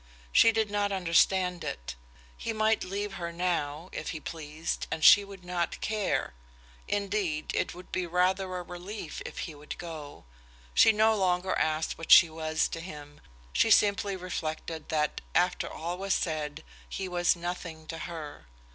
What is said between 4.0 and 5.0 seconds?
he pleased,